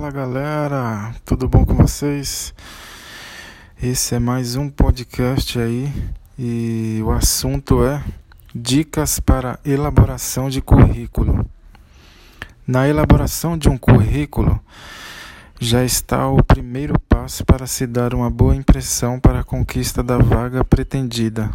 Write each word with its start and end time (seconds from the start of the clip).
Fala 0.00 0.12
galera, 0.12 1.14
tudo 1.26 1.46
bom 1.46 1.62
com 1.62 1.74
vocês? 1.74 2.54
Esse 3.82 4.14
é 4.14 4.18
mais 4.18 4.56
um 4.56 4.70
podcast 4.70 5.60
aí 5.60 5.92
e 6.38 7.02
o 7.04 7.10
assunto 7.10 7.84
é 7.84 8.02
Dicas 8.54 9.20
para 9.20 9.60
elaboração 9.62 10.48
de 10.48 10.62
currículo. 10.62 11.46
Na 12.66 12.88
elaboração 12.88 13.58
de 13.58 13.68
um 13.68 13.76
currículo 13.76 14.58
já 15.60 15.84
está 15.84 16.26
o 16.28 16.42
primeiro 16.42 16.98
passo 17.00 17.44
para 17.44 17.66
se 17.66 17.86
dar 17.86 18.14
uma 18.14 18.30
boa 18.30 18.56
impressão 18.56 19.20
para 19.20 19.40
a 19.40 19.44
conquista 19.44 20.02
da 20.02 20.16
vaga 20.16 20.64
pretendida. 20.64 21.50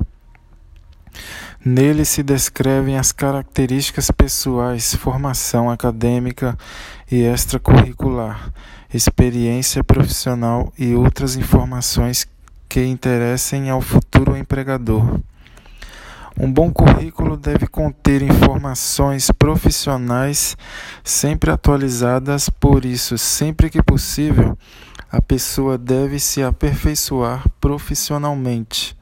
Nele 1.68 2.06
se 2.06 2.22
descrevem 2.22 2.96
as 2.96 3.12
características 3.12 4.12
pessoais, 4.12 4.94
formação 4.94 5.68
acadêmica 5.68 6.56
e 7.12 7.24
extracurricular, 7.24 8.54
experiência 8.94 9.84
profissional 9.84 10.72
e 10.78 10.94
outras 10.94 11.36
informações 11.36 12.28
que 12.70 12.86
interessem 12.86 13.72
ao 13.72 13.82
futuro 13.82 14.38
empregador. 14.38 15.20
Um 16.40 16.54
bom 16.54 16.72
currículo 16.72 17.36
deve 17.36 17.66
conter 17.66 18.22
informações 18.22 19.32
profissionais 19.32 20.56
sempre 21.04 21.50
atualizadas, 21.50 22.48
por 22.48 22.86
isso, 22.86 23.18
sempre 23.18 23.72
que 23.72 23.82
possível, 23.82 24.56
a 25.12 25.20
pessoa 25.20 25.80
deve 25.80 26.20
se 26.20 26.44
aperfeiçoar 26.44 27.44
profissionalmente, 27.60 28.96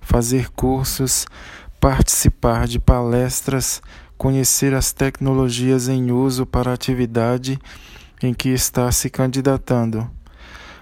fazer 0.00 0.50
cursos, 0.50 1.24
participar 1.80 2.66
de 2.66 2.78
palestras, 2.78 3.80
conhecer 4.16 4.74
as 4.74 4.92
tecnologias 4.92 5.88
em 5.88 6.10
uso 6.10 6.44
para 6.44 6.70
a 6.70 6.74
atividade 6.74 7.58
em 8.22 8.34
que 8.34 8.48
está 8.48 8.90
se 8.90 9.08
candidatando. 9.08 10.10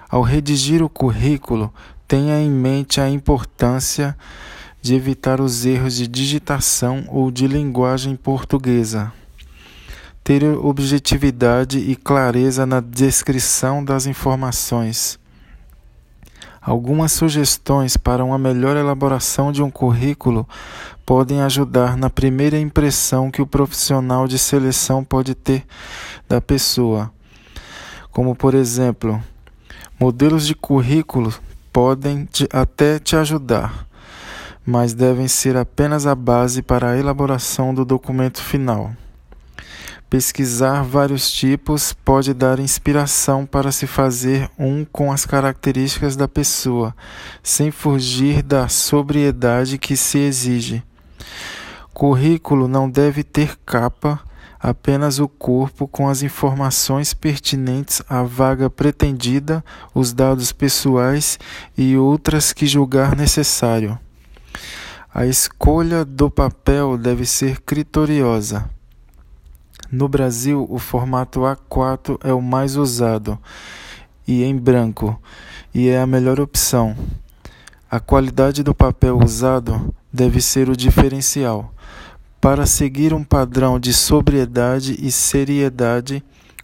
Ao 0.08 0.22
redigir 0.22 0.82
o 0.82 0.88
currículo, 0.88 1.72
tenha 2.08 2.40
em 2.40 2.50
mente 2.50 3.00
a 3.00 3.08
importância 3.08 4.16
de 4.80 4.94
evitar 4.94 5.40
os 5.40 5.66
erros 5.66 5.96
de 5.96 6.06
digitação 6.06 7.04
ou 7.08 7.30
de 7.30 7.46
linguagem 7.46 8.14
portuguesa. 8.14 9.12
Ter 10.22 10.44
objetividade 10.44 11.78
e 11.78 11.94
clareza 11.94 12.64
na 12.64 12.80
descrição 12.80 13.84
das 13.84 14.06
informações. 14.06 15.18
Algumas 16.66 17.12
sugestões 17.12 17.96
para 17.96 18.24
uma 18.24 18.36
melhor 18.36 18.76
elaboração 18.76 19.52
de 19.52 19.62
um 19.62 19.70
currículo 19.70 20.44
podem 21.06 21.40
ajudar 21.42 21.96
na 21.96 22.10
primeira 22.10 22.58
impressão 22.58 23.30
que 23.30 23.40
o 23.40 23.46
profissional 23.46 24.26
de 24.26 24.36
seleção 24.36 25.04
pode 25.04 25.36
ter 25.36 25.64
da 26.28 26.40
pessoa. 26.40 27.12
Como, 28.10 28.34
por 28.34 28.52
exemplo, 28.52 29.22
modelos 29.96 30.44
de 30.44 30.56
currículo 30.56 31.32
podem 31.72 32.28
até 32.52 32.98
te 32.98 33.14
ajudar, 33.14 33.86
mas 34.66 34.92
devem 34.92 35.28
ser 35.28 35.56
apenas 35.56 36.04
a 36.04 36.16
base 36.16 36.62
para 36.62 36.90
a 36.90 36.98
elaboração 36.98 37.72
do 37.72 37.84
documento 37.84 38.42
final. 38.42 38.90
Pesquisar 40.16 40.82
vários 40.82 41.30
tipos 41.30 41.92
pode 41.92 42.32
dar 42.32 42.58
inspiração 42.58 43.44
para 43.44 43.70
se 43.70 43.86
fazer 43.86 44.50
um 44.58 44.82
com 44.82 45.12
as 45.12 45.26
características 45.26 46.16
da 46.16 46.26
pessoa, 46.26 46.96
sem 47.42 47.70
fugir 47.70 48.42
da 48.42 48.66
sobriedade 48.66 49.76
que 49.76 49.94
se 49.94 50.16
exige. 50.16 50.82
Currículo 51.92 52.66
não 52.66 52.88
deve 52.88 53.22
ter 53.22 53.58
capa, 53.66 54.18
apenas 54.58 55.18
o 55.18 55.28
corpo 55.28 55.86
com 55.86 56.08
as 56.08 56.22
informações 56.22 57.12
pertinentes 57.12 58.00
à 58.08 58.22
vaga 58.22 58.70
pretendida, 58.70 59.62
os 59.94 60.14
dados 60.14 60.50
pessoais 60.50 61.38
e 61.76 61.94
outras 61.94 62.54
que 62.54 62.66
julgar 62.66 63.14
necessário. 63.14 63.98
A 65.14 65.26
escolha 65.26 66.06
do 66.06 66.30
papel 66.30 66.96
deve 66.96 67.26
ser 67.26 67.60
criteriosa 67.60 68.74
no 69.90 70.08
Brasil, 70.08 70.66
o 70.68 70.78
formato 70.78 71.40
A4 71.40 72.18
é 72.24 72.32
o 72.32 72.42
mais 72.42 72.76
usado 72.76 73.38
e 74.26 74.42
em 74.42 74.56
branco, 74.56 75.20
e 75.72 75.88
é 75.88 76.00
a 76.00 76.06
melhor 76.06 76.40
opção. 76.40 76.96
A 77.88 78.00
qualidade 78.00 78.62
do 78.62 78.74
papel 78.74 79.18
usado 79.18 79.94
deve 80.12 80.40
ser 80.40 80.68
o 80.68 80.76
diferencial. 80.76 81.72
Para 82.40 82.66
seguir 82.66 83.14
um 83.14 83.22
padrão 83.22 83.78
de 83.78 83.92
sobriedade 83.92 84.96
e 85.00 85.12
seriedade, 85.12 86.22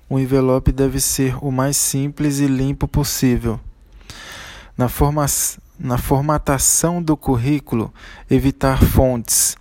o 0.09 0.19
envelope 0.19 0.72
deve 0.72 1.00
ser 1.00 1.37
o 1.41 1.50
mais 1.50 1.77
simples 1.77 2.41
e 2.41 2.47
limpo 2.47 2.88
possível. 2.88 3.59
Na, 4.77 4.88
forma, 4.88 5.25
na 5.78 5.97
formatação 5.97 7.03
do 7.03 7.16
currículo, 7.16 7.93
evitar 8.28 8.82
fontes 8.82 9.56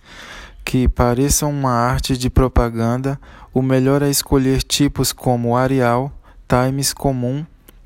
que 0.64 0.88
pareçam 0.88 1.50
uma 1.50 1.72
arte 1.72 2.16
de 2.16 2.30
propaganda, 2.30 3.20
o 3.52 3.60
melhor 3.60 4.02
é 4.02 4.08
escolher 4.08 4.62
tipos 4.62 5.12
como 5.12 5.56
Arial, 5.56 6.12
Times 6.48 6.92
Comum, 6.92 7.44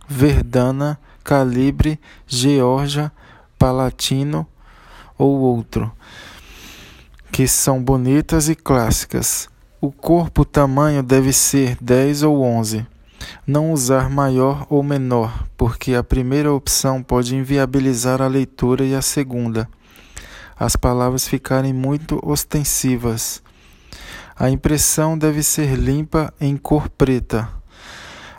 Verdana, 0.08 0.98
Calibre, 1.24 1.98
Georgia, 2.26 3.10
Palatino 3.58 4.46
ou 5.18 5.38
outro, 5.38 5.90
que 7.32 7.48
são 7.48 7.82
bonitas 7.82 8.48
e 8.48 8.54
clássicas. 8.54 9.48
O 9.80 9.90
corpo 9.90 10.44
tamanho 10.44 11.02
deve 11.02 11.32
ser 11.32 11.76
10 11.80 12.22
ou 12.22 12.42
11. 12.42 12.86
Não 13.46 13.72
usar 13.72 14.08
maior 14.08 14.66
ou 14.70 14.82
menor, 14.82 15.44
porque 15.56 15.94
a 15.94 16.04
primeira 16.04 16.52
opção 16.52 17.02
pode 17.02 17.34
inviabilizar 17.34 18.22
a 18.22 18.26
leitura 18.26 18.84
e 18.84 18.94
a 18.94 19.02
segunda 19.02 19.68
as 20.58 20.74
palavras 20.74 21.28
ficarem 21.28 21.72
muito 21.72 22.18
ostensivas. 22.24 23.42
A 24.34 24.50
impressão 24.50 25.16
deve 25.16 25.42
ser 25.42 25.76
limpa 25.76 26.32
em 26.40 26.56
cor 26.56 26.88
preta. 26.88 27.48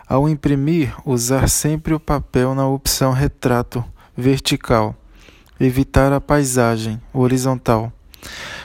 Ao 0.08 0.28
imprimir, 0.28 0.94
usar 1.04 1.48
sempre 1.48 1.94
o 1.94 2.00
papel 2.00 2.54
na 2.54 2.66
opção 2.66 3.12
retrato 3.12 3.84
vertical. 4.16 4.96
Evitar 5.60 6.12
a 6.12 6.20
paisagem 6.20 7.00
horizontal, 7.12 7.92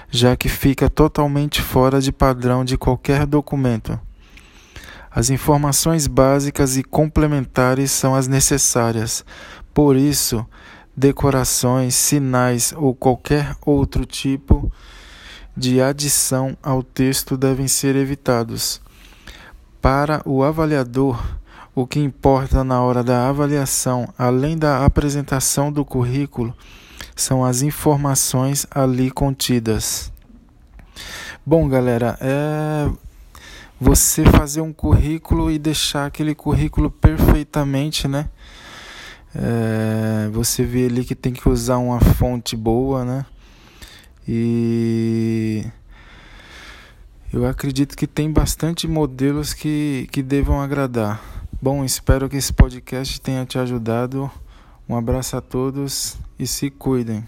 já 0.10 0.36
que 0.36 0.48
fica 0.48 0.90
totalmente 0.90 1.62
fora 1.62 2.00
de 2.00 2.12
padrão 2.12 2.64
de 2.64 2.78
qualquer 2.78 3.26
documento. 3.26 4.00
As 5.10 5.30
informações 5.30 6.08
básicas 6.08 6.76
e 6.78 6.84
complementares 6.84 7.92
são 7.92 8.16
as 8.16 8.28
necessárias. 8.28 9.24
Por 9.74 9.96
isso, 9.96 10.46
decorações, 10.96 11.96
sinais 11.96 12.74
ou 12.76 12.94
qualquer 12.94 13.56
outro 13.66 14.06
tipo 14.06 14.72
de 15.56 15.82
adição 15.82 16.58
ao 16.62 16.82
texto 16.82 17.38
devem 17.38 17.68
ser 17.68 17.96
evitados. 17.96 18.82
Para 19.82 20.22
o 20.26 20.44
avaliador, 20.44 21.22
o 21.76 21.86
que 21.86 22.00
importa 22.00 22.64
na 22.64 22.82
hora 22.82 23.04
da 23.04 23.28
avaliação, 23.28 24.08
além 24.18 24.58
da 24.58 24.86
apresentação 24.86 25.72
do 25.72 25.84
currículo, 25.84 26.56
são 27.16 27.44
as 27.44 27.62
informações 27.62 28.66
ali 28.72 29.12
contidas. 29.12 30.12
Bom, 31.46 31.68
galera, 31.68 32.18
é 32.22 32.90
você 33.80 34.24
fazer 34.26 34.62
um 34.62 34.72
currículo 34.72 35.52
e 35.52 35.60
deixar 35.60 36.06
aquele 36.06 36.34
currículo 36.34 36.90
perfeitamente, 36.90 38.08
né? 38.08 38.30
É, 39.36 40.30
você 40.30 40.64
vê 40.64 40.86
ali 40.86 41.04
que 41.04 41.16
tem 41.16 41.34
que 41.34 41.48
usar 41.50 41.78
uma 41.78 42.00
fonte 42.00 42.56
boa, 42.56 43.04
né? 43.04 43.26
E 44.28 45.66
eu 47.32 47.46
acredito 47.46 47.98
que 47.98 48.06
tem 48.06 48.32
bastante 48.32 48.88
modelos 48.88 49.54
que, 49.54 50.08
que 50.12 50.22
devam 50.22 50.62
agradar. 50.62 51.22
Bom, 51.62 51.84
espero 51.84 52.30
que 52.30 52.38
esse 52.38 52.54
podcast 52.54 53.20
tenha 53.20 53.46
te 53.46 53.58
ajudado. 53.58 54.30
Um 54.88 54.96
abraço 54.96 55.36
a 55.36 55.42
todos 55.42 56.18
e 56.38 56.46
se 56.46 56.70
cuidem. 56.70 57.26